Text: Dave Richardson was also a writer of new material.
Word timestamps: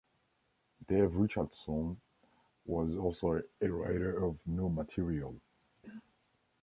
Dave 0.87 1.15
Richardson 1.15 2.01
was 2.65 2.95
also 2.95 3.43
a 3.61 3.67
writer 3.67 4.23
of 4.25 4.39
new 4.47 4.67
material. 4.67 5.39